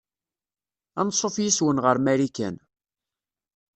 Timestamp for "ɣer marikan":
1.85-2.55